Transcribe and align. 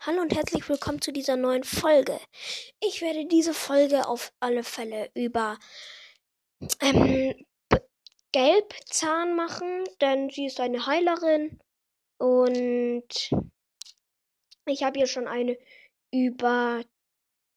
Hallo 0.00 0.22
und 0.22 0.32
herzlich 0.32 0.68
willkommen 0.68 1.02
zu 1.02 1.12
dieser 1.12 1.34
neuen 1.36 1.64
Folge. 1.64 2.20
Ich 2.78 3.02
werde 3.02 3.26
diese 3.26 3.52
Folge 3.52 4.06
auf 4.06 4.32
alle 4.38 4.62
Fälle 4.62 5.10
über 5.14 5.58
ähm, 6.80 7.34
Gelbzahn 8.30 9.34
machen, 9.34 9.84
denn 10.00 10.30
sie 10.30 10.46
ist 10.46 10.60
eine 10.60 10.86
Heilerin 10.86 11.58
und 12.16 13.08
ich 14.66 14.82
habe 14.84 14.98
hier 15.00 15.08
schon 15.08 15.26
eine 15.26 15.58
über 16.12 16.84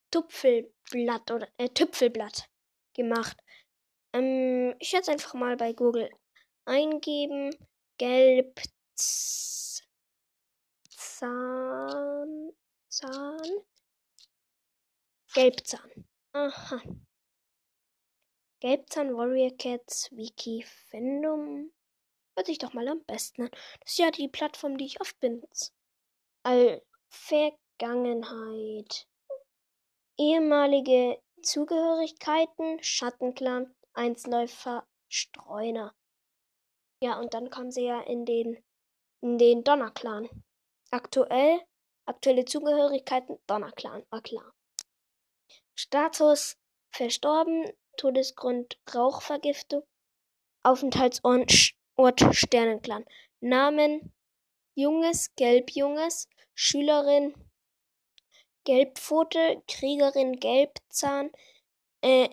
Tupfelblatt 0.10 1.30
oder 1.30 1.48
äh, 1.58 1.70
Tüpfelblatt 1.70 2.50
gemacht. 2.96 3.38
Ähm, 4.14 4.73
ich 4.80 4.94
werde 4.94 5.04
es 5.04 5.10
einfach 5.10 5.36
mal 5.36 5.58
bei 5.58 5.73
Google 5.73 6.10
eingeben. 6.66 7.55
Gelbzahn. 8.00 8.80
Zahn. 13.02 13.11
Zahn. 13.11 13.65
Gelbzahn. 15.34 16.07
Aha. 16.34 16.81
Gelbzahn 18.59 19.16
Warrior 19.16 19.57
Cats 19.57 20.12
Wiki 20.12 20.63
Fandom. 20.63 21.71
Hört 22.35 22.45
sich 22.45 22.59
doch 22.59 22.73
mal 22.73 22.88
am 22.88 23.03
besten 23.05 23.43
an. 23.43 23.49
Das 23.79 23.93
ist 23.93 23.98
ja 23.98 24.12
die 24.12 24.27
Plattform, 24.27 24.77
die 24.77 24.85
ich 24.85 25.02
oft 25.02 25.20
benutze. 25.20 25.71
All 26.43 26.84
Vergangenheit. 27.09 29.07
Ehemalige 30.20 31.20
Zugehörigkeiten, 31.41 32.84
Schattenclan, 32.84 33.76
Einsläufer, 33.93 34.88
Streuner. 35.09 35.95
Ja, 37.02 37.20
und 37.20 37.34
dann 37.34 37.49
kam 37.49 37.71
sie 37.71 37.85
ja 37.85 38.02
in 38.02 38.26
den, 38.26 38.63
in 39.21 39.40
den 39.40 39.63
Donnerclan. 39.63 40.29
Aktuell, 40.91 41.62
aktuelle 42.11 42.45
Zugehörigkeiten, 42.45 43.38
Donnerclan, 43.47 44.03
war 44.09 44.21
klar. 44.21 44.53
Status, 45.75 46.57
verstorben, 46.91 47.71
Todesgrund, 47.98 48.79
Rauchvergiftung, 48.93 49.84
Aufenthaltsort, 50.63 51.51
Sternenclan. 52.31 53.05
Namen, 53.41 54.13
Junges, 54.76 55.34
Gelbjunges, 55.35 56.29
Schülerin, 56.53 57.34
Gelbpfote, 58.65 59.63
Kriegerin, 59.68 60.40
Gelbzahn, 60.40 61.31
äh, 62.01 62.29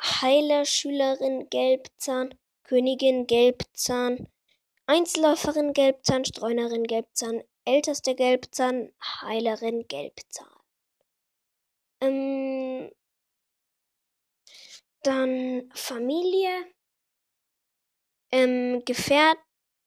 Heiler, 0.00 0.64
Schülerin, 0.64 1.50
Gelbzahn, 1.50 2.38
Königin, 2.62 3.26
Gelbzahn, 3.26 4.28
Einzelläuferin, 4.86 5.72
Gelbzahn, 5.72 6.24
Streunerin, 6.24 6.84
Gelbzahn, 6.84 7.42
älteste 7.66 8.14
Gelbzahn, 8.14 8.92
Heilerin 9.22 9.86
Gelbzahn. 9.88 10.48
Ähm, 12.00 12.90
dann 15.02 15.70
Familie, 15.74 16.66
ähm, 18.32 18.82
Gefährt, 18.84 19.38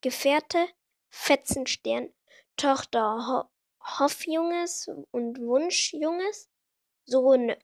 Gefährte, 0.01 0.67
Fetzenstern, 1.09 2.13
Tochter 2.57 3.27
Ho 3.27 3.49
Hoffjunges 3.81 4.89
und 5.11 5.39
Wunschjunges, 5.39 6.49
Sohn 7.05 7.55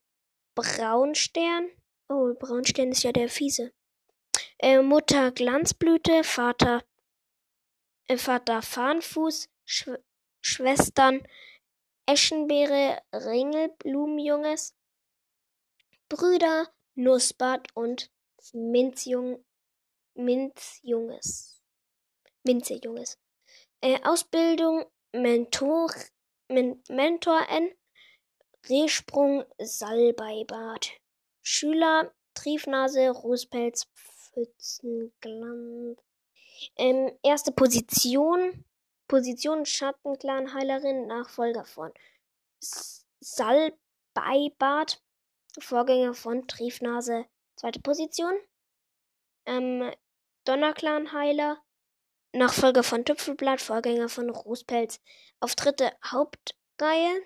Braunstern. 0.55 1.69
Oh, 2.07 2.33
Braunstern 2.39 2.91
ist 2.91 3.03
ja 3.03 3.11
der 3.11 3.29
fiese. 3.29 3.73
Äh, 4.57 4.81
Mutter 4.81 5.31
Glanzblüte, 5.31 6.23
Vater, 6.23 6.83
äh, 8.07 8.17
Vater 8.17 8.61
Fahnfuß, 8.61 9.50
Sch 9.66 9.89
Schwestern 10.41 11.25
Eschenbeere, 12.05 13.02
Ringelblumenjunges, 13.11 14.75
Brüder 16.07 16.72
Nussbart 16.94 17.75
und 17.75 18.11
Minzjung, 18.53 19.44
Minzjunges. 20.13 21.59
Minzejunges. 22.44 23.17
Äh, 23.81 24.00
Ausbildung 24.03 24.85
Mentor, 25.12 25.91
Men, 26.47 26.84
Mentor 26.90 27.50
N. 27.50 27.72
Rehsprung 28.69 29.45
Salbeibad. 29.57 30.91
Schüler 31.41 32.13
Triefnase, 32.35 33.09
Rußpelz, 33.09 33.88
Pfützenglanz. 33.95 35.97
Ähm, 36.78 37.17
erste 37.23 37.51
Position 37.51 38.63
Position 39.07 39.66
Schattenclan 39.66 40.53
Heilerin, 40.53 41.07
Nachfolger 41.07 41.66
von 41.66 41.93
Salbeibart, 43.19 45.01
Vorgänger 45.59 46.13
von 46.13 46.47
Triefnase, 46.47 47.25
zweite 47.55 47.79
Position. 47.79 48.33
Ähm, 49.45 49.91
Donnerclan 50.43 51.11
Heiler, 51.13 51.63
Nachfolger 52.33 52.83
von 52.83 53.05
Tüpfelblatt, 53.05 53.61
Vorgänger 53.61 54.09
von 54.09 54.29
Rußpelz. 54.29 54.99
Auftritte 55.39 55.91
Hauptreihe. 56.03 57.22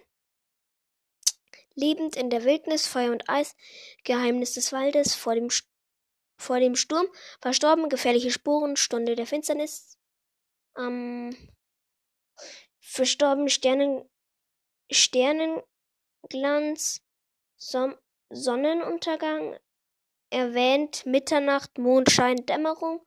Lebend 1.75 2.16
in 2.16 2.29
der 2.29 2.44
Wildnis, 2.44 2.88
Feuer 2.88 3.11
und 3.11 3.29
Eis, 3.29 3.56
Geheimnis 4.03 4.53
des 4.53 4.73
Waldes, 4.73 5.16
vor 5.16 5.34
dem, 5.34 5.47
vor 6.38 6.59
dem 6.59 6.75
Sturm, 6.75 7.07
verstorben, 7.41 7.88
gefährliche 7.90 8.31
Spuren, 8.31 8.75
Stunde 8.75 9.16
der 9.16 9.25
Finsternis. 9.25 9.97
Ähm, 10.78 11.35
verstorben 12.90 13.50
Sternen, 13.50 14.10
Sternenglanz, 14.92 17.02
Som 17.56 17.96
Sonnenuntergang, 18.32 19.58
erwähnt 20.32 21.06
Mitternacht, 21.06 21.78
Mondschein, 21.78 22.46
Dämmerung, 22.48 23.06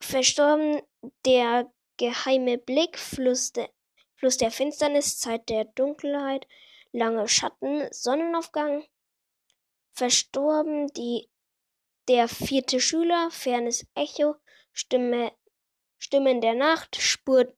verstorben 0.00 0.82
der 1.24 1.72
geheime 1.96 2.58
Blick, 2.58 2.96
Fluss, 2.98 3.52
de, 3.52 3.68
Fluss 4.14 4.36
der 4.36 4.52
Finsternis, 4.52 5.18
Zeit 5.18 5.48
der 5.48 5.64
Dunkelheit, 5.64 6.46
lange 6.92 7.26
Schatten, 7.28 7.88
Sonnenaufgang, 7.92 8.84
verstorben 9.94 10.86
die 10.88 11.28
der 12.08 12.28
vierte 12.28 12.80
Schüler, 12.80 13.30
fernes 13.30 13.86
Echo, 13.94 14.34
Stimme, 14.72 15.32
Stimmen 15.98 16.40
der 16.40 16.54
Nacht, 16.54 16.96
Spur 16.96 17.54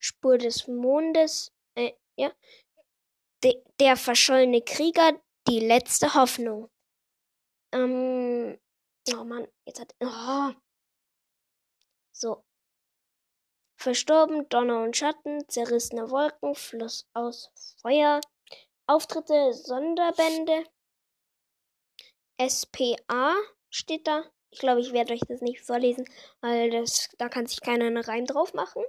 Spur 0.00 0.38
des 0.38 0.66
Mondes, 0.66 1.52
äh, 1.76 1.92
ja, 2.16 2.32
De, 3.42 3.62
der 3.78 3.96
verschollene 3.96 4.60
Krieger, 4.62 5.18
die 5.48 5.60
letzte 5.60 6.14
Hoffnung. 6.14 6.70
Ähm, 7.72 8.58
oh 9.14 9.24
Mann, 9.24 9.46
jetzt 9.64 9.80
hat, 9.80 9.94
oh. 10.00 10.52
So. 12.12 12.44
Verstorben, 13.76 14.46
Donner 14.50 14.82
und 14.82 14.96
Schatten, 14.96 15.48
zerrissene 15.48 16.10
Wolken, 16.10 16.54
Fluss 16.54 17.08
aus 17.14 17.50
Feuer, 17.80 18.20
Auftritte, 18.86 19.54
Sonderbände, 19.54 20.64
SPA 22.46 23.36
steht 23.70 24.06
da. 24.06 24.24
Ich 24.50 24.58
glaube, 24.58 24.80
ich 24.80 24.92
werde 24.92 25.14
euch 25.14 25.20
das 25.28 25.40
nicht 25.40 25.62
vorlesen, 25.62 26.04
weil 26.40 26.70
das, 26.70 27.08
da 27.16 27.28
kann 27.30 27.46
sich 27.46 27.60
keiner 27.60 27.86
einen 27.86 28.04
Reim 28.04 28.26
drauf 28.26 28.52
machen 28.52 28.82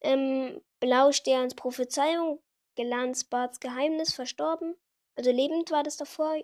ähm, 0.00 0.60
Blausterns 0.80 1.54
Prophezeiung, 1.54 2.40
Glanzbarts 2.76 3.60
Geheimnis, 3.60 4.14
verstorben. 4.14 4.76
Also 5.16 5.30
lebend 5.30 5.70
war 5.70 5.82
das 5.82 5.96
davor. 5.96 6.36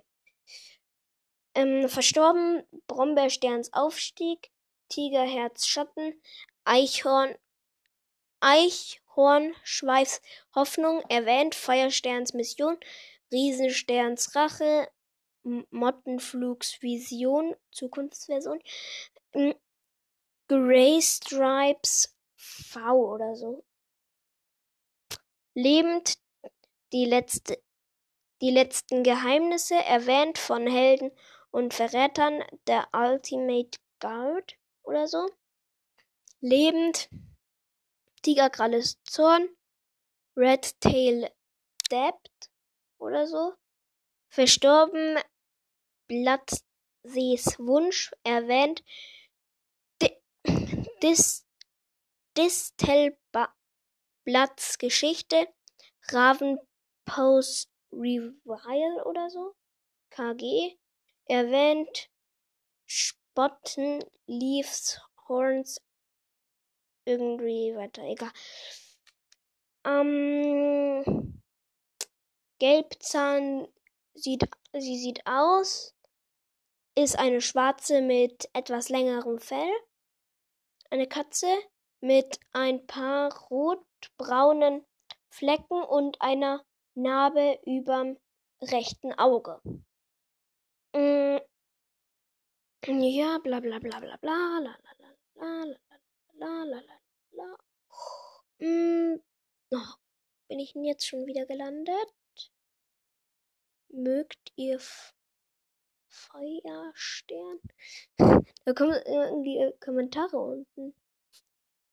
Ähm, 1.54 1.88
verstorben, 1.88 2.62
Brombeersterns 2.86 3.72
Aufstieg, 3.72 4.50
Tigerherz 4.88 5.66
Schatten, 5.66 6.20
Eichhorn, 6.64 7.34
Eichhornschweifs 8.40 10.20
Hoffnung, 10.54 11.02
erwähnt, 11.08 11.54
Feuersterns 11.54 12.34
Mission, 12.34 12.78
Riesensterns 13.32 14.34
Rache, 14.34 14.88
Mottenflugs 15.70 16.82
Vision, 16.82 17.54
Zukunftsversion, 17.72 18.60
Grey 20.48 21.00
Stripes 21.00 22.15
V 22.36 22.80
oder 22.92 23.34
so. 23.34 23.64
Lebend 25.54 26.18
die 26.92 27.06
letzte 27.06 27.60
die 28.42 28.50
letzten 28.50 29.02
Geheimnisse 29.02 29.76
erwähnt 29.76 30.36
von 30.36 30.66
Helden 30.66 31.10
und 31.50 31.72
Verrätern 31.72 32.44
der 32.66 32.86
Ultimate 32.92 33.78
Guard 33.98 34.58
oder 34.82 35.08
so. 35.08 35.26
Lebend 36.40 37.08
Tigerkralles 38.22 39.02
Zorn, 39.04 39.48
Red 40.36 40.78
Tail 40.80 41.30
Debt 41.90 42.50
oder 42.98 43.26
so. 43.26 43.54
Verstorben 44.28 45.18
Blattsees 46.08 47.58
Wunsch 47.58 48.12
erwähnt. 48.22 48.84
Dis 51.02 51.45
Distelba 52.36 53.54
Blatts 54.24 54.76
Geschichte, 54.78 55.48
Ravenpost 56.08 57.70
Revile 57.92 59.04
oder 59.06 59.30
so, 59.30 59.54
KG, 60.10 60.76
erwähnt 61.26 62.10
Spotten, 62.84 64.04
Leaves, 64.26 65.00
Horns, 65.28 65.80
irgendwie 67.06 67.74
weiter, 67.74 68.02
egal. 68.02 68.32
Ähm, 69.84 71.42
Gelbzahn 72.58 73.68
sieht, 74.14 74.48
sie 74.72 74.98
sieht 74.98 75.26
aus, 75.26 75.94
ist 76.96 77.18
eine 77.18 77.40
schwarze 77.40 78.02
mit 78.02 78.48
etwas 78.52 78.88
längerem 78.88 79.38
Fell, 79.38 79.70
eine 80.90 81.06
Katze 81.06 81.48
mit 82.06 82.38
ein 82.52 82.86
paar 82.86 83.36
rotbraunen 83.48 84.86
Flecken 85.28 85.82
und 85.82 86.22
einer 86.22 86.64
Narbe 86.94 87.58
überm 87.66 88.16
rechten 88.62 89.12
Auge. 89.14 89.60
Mm, 90.94 91.38
ja, 92.86 93.38
bla 93.38 93.58
bla 93.58 93.80
bla 93.80 93.98
bla 93.98 94.16
bla, 94.18 94.60
la 94.60 94.76
la 94.84 94.92
la 95.34 95.64
la 96.34 96.64
la 96.64 96.80
la 96.80 96.96
la. 97.32 97.56
Mm, 98.60 99.20
oh, 99.72 99.94
bin 100.46 100.60
ich 100.60 100.74
denn 100.74 100.84
jetzt 100.84 101.06
schon 101.08 101.26
wieder 101.26 101.44
gelandet? 101.44 102.14
Mögt 103.88 104.52
ihr 104.54 104.78
Feuerstern? 106.08 107.60
Da 108.64 108.72
kommen 108.74 109.00
irgendwie 109.06 109.72
Kommentare 109.78 110.36
unten. 110.38 110.92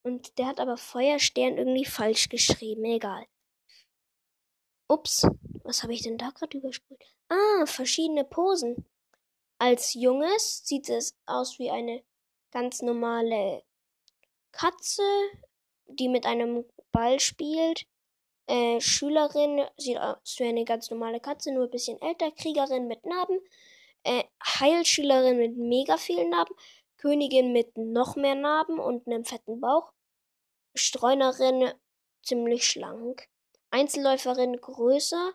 Und 0.03 0.37
der 0.37 0.47
hat 0.47 0.59
aber 0.59 0.77
Feuerstern 0.77 1.57
irgendwie 1.57 1.85
falsch 1.85 2.29
geschrieben. 2.29 2.83
Egal. 2.85 3.25
Ups, 4.89 5.25
was 5.63 5.81
habe 5.81 5.93
ich 5.93 6.03
denn 6.03 6.17
da 6.17 6.29
gerade 6.29 6.57
übersprungen? 6.57 6.99
Ah, 7.29 7.65
verschiedene 7.65 8.25
Posen. 8.25 8.85
Als 9.57 9.93
Junges 9.93 10.65
sieht 10.65 10.89
es 10.89 11.15
aus 11.25 11.57
wie 11.57 11.71
eine 11.71 12.03
ganz 12.51 12.81
normale 12.81 13.63
Katze, 14.51 15.03
die 15.87 16.09
mit 16.09 16.25
einem 16.25 16.65
Ball 16.91 17.19
spielt. 17.19 17.85
Äh, 18.47 18.81
Schülerin 18.81 19.65
sieht 19.77 19.97
aus 19.97 20.35
wie 20.37 20.43
eine 20.43 20.65
ganz 20.65 20.89
normale 20.91 21.21
Katze, 21.21 21.53
nur 21.53 21.63
ein 21.63 21.71
bisschen 21.71 22.01
älter. 22.01 22.29
Kriegerin 22.31 22.87
mit 22.87 23.05
Narben. 23.05 23.39
Äh, 24.03 24.25
Heilschülerin 24.43 25.37
mit 25.37 25.55
mega 25.55 25.97
vielen 25.97 26.29
Narben. 26.29 26.55
Königin 27.03 27.51
mit 27.51 27.77
noch 27.77 28.15
mehr 28.15 28.33
Narben 28.33 28.79
und 28.79 29.07
einem 29.07 29.25
fetten 29.25 29.59
Bauch. 29.59 29.91
Streunerin 30.73 31.73
ziemlich 32.23 32.65
schlank. 32.65 33.27
Einzelläuferin 33.71 34.55
größer. 34.55 35.33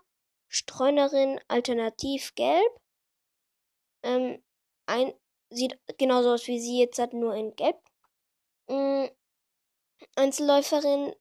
Streunerin 0.48 1.38
alternativ 1.46 2.34
gelb. 2.36 2.80
Ähm, 4.02 4.42
ein, 4.86 5.12
sieht 5.50 5.78
genauso 5.98 6.32
aus 6.32 6.46
wie 6.46 6.58
sie 6.58 6.80
jetzt 6.80 6.98
hat, 6.98 7.12
nur 7.12 7.34
in 7.34 7.54
gelb. 7.54 7.76
Ähm, 8.68 9.10
Einzelläuferin 10.16 11.14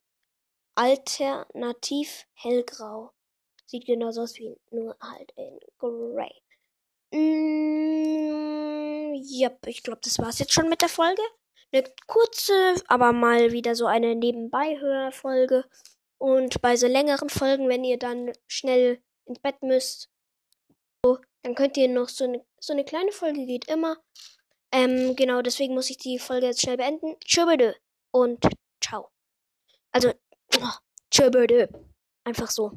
alternativ 0.75 2.25
hellgrau. 2.35 3.11
Sieht 3.65 3.85
genauso 3.85 4.21
aus 4.21 4.35
wie 4.37 4.57
nur 4.71 4.95
halt 5.01 5.33
in 5.35 5.59
grey. 5.77 6.31
Mm, 7.11 7.66
yep, 9.29 9.65
ich 9.67 9.83
glaube, 9.83 9.99
das 10.03 10.19
war's 10.19 10.39
jetzt 10.39 10.53
schon 10.53 10.69
mit 10.69 10.81
der 10.81 10.89
Folge. 10.89 11.21
Eine 11.71 11.83
kurze, 12.07 12.75
aber 12.87 13.11
mal 13.11 13.51
wieder 13.51 13.75
so 13.75 13.85
eine 13.85 14.15
Nebenbei-Hörfolge. 14.15 15.65
Und 16.17 16.61
bei 16.61 16.75
so 16.77 16.87
längeren 16.87 17.29
Folgen, 17.29 17.69
wenn 17.69 17.83
ihr 17.83 17.99
dann 17.99 18.31
schnell 18.47 19.01
ins 19.25 19.39
Bett 19.39 19.61
müsst, 19.61 20.09
so, 21.03 21.19
dann 21.43 21.55
könnt 21.55 21.77
ihr 21.77 21.89
noch 21.89 22.09
so 22.09 22.23
eine, 22.23 22.43
so 22.59 22.73
eine 22.73 22.85
kleine 22.85 23.11
Folge 23.11 23.45
geht 23.45 23.67
immer. 23.67 23.97
Ähm, 24.71 25.15
genau, 25.15 25.41
deswegen 25.41 25.73
muss 25.73 25.89
ich 25.89 25.97
die 25.97 26.19
Folge 26.19 26.47
jetzt 26.47 26.61
schnell 26.61 26.77
beenden. 26.77 27.15
Tschüss 27.19 27.75
und 28.11 28.45
ciao. 28.81 29.09
Also, 29.91 30.13
oh, 30.59 30.73
tschüss. 31.11 31.69
Einfach 32.23 32.49
so. 32.49 32.71